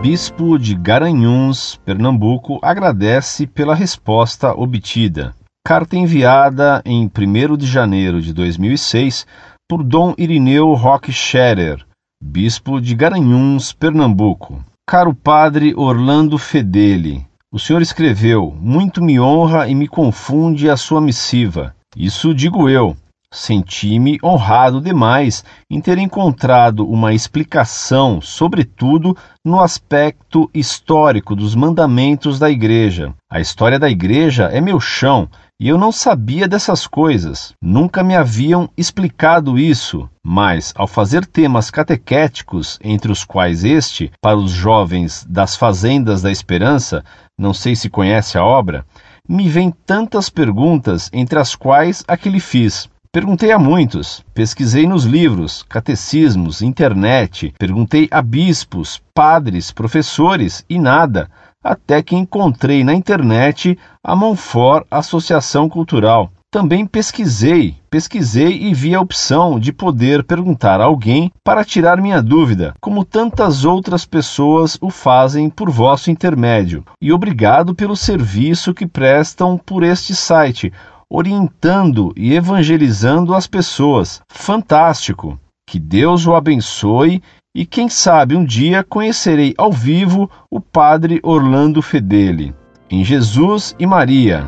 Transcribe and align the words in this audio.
Bispo 0.00 0.56
de 0.58 0.76
Garanhuns, 0.76 1.76
Pernambuco, 1.84 2.60
agradece 2.62 3.48
pela 3.48 3.74
resposta 3.74 4.52
obtida. 4.52 5.34
Carta 5.66 5.96
enviada 5.96 6.80
em 6.84 7.10
1 7.10 7.56
de 7.56 7.66
janeiro 7.66 8.22
de 8.22 8.32
2006 8.32 9.26
por 9.68 9.82
Dom 9.82 10.14
Irineu 10.16 10.72
Roque 10.74 11.12
Scherer, 11.12 11.84
Bispo 12.22 12.80
de 12.80 12.94
Garanhuns, 12.94 13.72
Pernambuco. 13.72 14.64
Caro 14.88 15.12
Padre 15.12 15.74
Orlando 15.76 16.38
Fedeli, 16.38 17.26
o 17.52 17.58
senhor 17.58 17.82
escreveu: 17.82 18.56
Muito 18.60 19.02
me 19.02 19.18
honra 19.18 19.68
e 19.68 19.74
me 19.74 19.88
confunde 19.88 20.70
a 20.70 20.76
sua 20.76 21.00
missiva. 21.00 21.74
Isso 21.96 22.32
digo 22.32 22.68
eu. 22.68 22.96
Senti-me 23.30 24.18
honrado 24.24 24.80
demais 24.80 25.44
em 25.70 25.82
ter 25.82 25.98
encontrado 25.98 26.88
uma 26.88 27.12
explicação, 27.12 28.22
sobretudo 28.22 29.14
no 29.44 29.60
aspecto 29.60 30.50
histórico 30.54 31.36
dos 31.36 31.54
mandamentos 31.54 32.38
da 32.38 32.50
Igreja. 32.50 33.14
A 33.30 33.38
história 33.38 33.78
da 33.78 33.90
Igreja 33.90 34.44
é 34.44 34.62
meu 34.62 34.80
chão 34.80 35.28
e 35.60 35.68
eu 35.68 35.76
não 35.76 35.92
sabia 35.92 36.48
dessas 36.48 36.86
coisas. 36.86 37.52
Nunca 37.60 38.02
me 38.02 38.16
haviam 38.16 38.70
explicado 38.76 39.58
isso. 39.58 40.08
Mas, 40.24 40.72
ao 40.74 40.86
fazer 40.86 41.26
temas 41.26 41.70
catequéticos, 41.70 42.78
entre 42.82 43.12
os 43.12 43.24
quais 43.24 43.62
este, 43.62 44.10
para 44.22 44.38
os 44.38 44.52
jovens 44.52 45.26
das 45.28 45.54
Fazendas 45.54 46.22
da 46.22 46.30
Esperança, 46.30 47.04
não 47.36 47.52
sei 47.52 47.76
se 47.76 47.90
conhece 47.90 48.38
a 48.38 48.44
obra, 48.44 48.86
me 49.28 49.48
vêm 49.48 49.70
tantas 49.84 50.30
perguntas, 50.30 51.10
entre 51.12 51.38
as 51.38 51.54
quais 51.54 52.02
a 52.08 52.16
que 52.16 52.30
lhe 52.30 52.40
fiz. 52.40 52.88
Perguntei 53.10 53.50
a 53.52 53.58
muitos, 53.58 54.22
pesquisei 54.34 54.86
nos 54.86 55.04
livros, 55.04 55.62
catecismos, 55.62 56.60
internet, 56.60 57.54
perguntei 57.58 58.06
a 58.10 58.20
bispos, 58.20 59.00
padres, 59.14 59.72
professores 59.72 60.62
e 60.68 60.78
nada, 60.78 61.30
até 61.64 62.02
que 62.02 62.14
encontrei 62.14 62.84
na 62.84 62.92
internet 62.92 63.78
a 64.04 64.14
Monfort 64.14 64.86
Associação 64.90 65.70
Cultural. 65.70 66.30
Também 66.50 66.86
pesquisei, 66.86 67.76
pesquisei 67.90 68.62
e 68.62 68.74
vi 68.74 68.94
a 68.94 69.00
opção 69.00 69.58
de 69.58 69.72
poder 69.72 70.22
perguntar 70.22 70.78
a 70.78 70.84
alguém 70.84 71.32
para 71.42 71.64
tirar 71.64 72.02
minha 72.02 72.22
dúvida, 72.22 72.74
como 72.78 73.06
tantas 73.06 73.64
outras 73.64 74.04
pessoas 74.04 74.76
o 74.82 74.90
fazem 74.90 75.48
por 75.48 75.70
vosso 75.70 76.10
intermédio. 76.10 76.84
E 77.00 77.10
obrigado 77.10 77.74
pelo 77.74 77.96
serviço 77.96 78.74
que 78.74 78.86
prestam 78.86 79.56
por 79.56 79.82
este 79.82 80.14
site 80.14 80.72
orientando 81.10 82.12
e 82.16 82.34
evangelizando 82.34 83.34
as 83.34 83.46
pessoas. 83.46 84.20
Fantástico! 84.28 85.38
Que 85.68 85.78
Deus 85.78 86.26
o 86.26 86.34
abençoe 86.34 87.22
e 87.54 87.66
quem 87.66 87.88
sabe 87.88 88.36
um 88.36 88.44
dia 88.44 88.84
conhecerei 88.84 89.54
ao 89.58 89.72
vivo 89.72 90.30
o 90.50 90.60
Padre 90.60 91.20
Orlando 91.22 91.82
Fedeli. 91.82 92.54
Em 92.90 93.04
Jesus 93.04 93.74
e 93.78 93.86
Maria. 93.86 94.46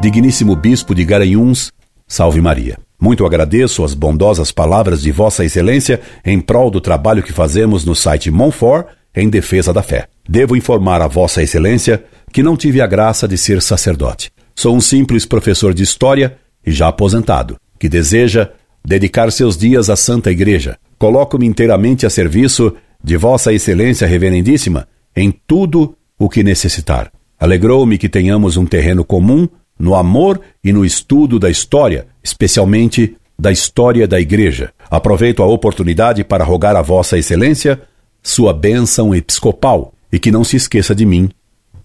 Digníssimo 0.00 0.54
Bispo 0.56 0.94
de 0.94 1.04
Garanhuns, 1.04 1.72
salve 2.06 2.40
Maria. 2.40 2.78
Muito 3.00 3.24
agradeço 3.24 3.84
as 3.84 3.94
bondosas 3.94 4.50
palavras 4.50 5.02
de 5.02 5.12
Vossa 5.12 5.44
Excelência 5.44 6.00
em 6.24 6.40
prol 6.40 6.70
do 6.70 6.80
trabalho 6.80 7.22
que 7.22 7.32
fazemos 7.32 7.84
no 7.84 7.94
site 7.94 8.30
Monfort 8.30 8.86
em 9.14 9.28
defesa 9.28 9.72
da 9.72 9.82
fé. 9.82 10.08
Devo 10.28 10.56
informar 10.56 11.02
a 11.02 11.06
Vossa 11.06 11.42
Excelência 11.42 12.04
que 12.32 12.42
não 12.42 12.56
tive 12.56 12.80
a 12.80 12.86
graça 12.86 13.28
de 13.28 13.36
ser 13.36 13.60
sacerdote. 13.60 14.32
Sou 14.54 14.74
um 14.74 14.80
simples 14.80 15.26
professor 15.26 15.74
de 15.74 15.82
história 15.82 16.36
e 16.66 16.72
já 16.72 16.88
aposentado, 16.88 17.56
que 17.78 17.88
deseja 17.88 18.50
dedicar 18.84 19.30
seus 19.30 19.56
dias 19.56 19.90
à 19.90 19.96
Santa 19.96 20.30
Igreja. 20.30 20.78
Coloco-me 20.98 21.46
inteiramente 21.46 22.06
a 22.06 22.10
serviço 22.10 22.74
de 23.02 23.16
Vossa 23.16 23.52
Excelência 23.52 24.06
Reverendíssima 24.06 24.88
em 25.14 25.30
tudo 25.46 25.96
o 26.18 26.28
que 26.28 26.42
necessitar. 26.42 27.12
Alegrou-me 27.38 27.98
que 27.98 28.08
tenhamos 28.08 28.56
um 28.56 28.64
terreno 28.64 29.04
comum 29.04 29.46
no 29.78 29.94
amor 29.94 30.40
e 30.62 30.72
no 30.72 30.84
estudo 30.84 31.38
da 31.38 31.50
história, 31.50 32.06
especialmente 32.22 33.16
da 33.38 33.52
história 33.52 34.08
da 34.08 34.20
Igreja. 34.20 34.72
Aproveito 34.90 35.42
a 35.42 35.46
oportunidade 35.46 36.24
para 36.24 36.44
rogar 36.44 36.76
a 36.76 36.82
Vossa 36.82 37.18
Excelência 37.18 37.82
sua 38.22 38.54
bênção 38.54 39.14
episcopal 39.14 39.92
e 40.14 40.18
que 40.20 40.30
não 40.30 40.44
se 40.44 40.54
esqueça 40.56 40.94
de 40.94 41.04
mim 41.04 41.28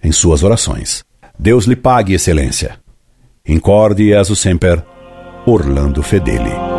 em 0.03 0.11
suas 0.11 0.43
orações. 0.43 1.03
Deus 1.37 1.65
lhe 1.65 1.75
pague, 1.75 2.13
Excelência. 2.13 2.79
Incorde 3.43 4.03
e 4.03 4.13
semper, 4.35 4.85
Orlando 5.47 6.03
Fedeli. 6.03 6.78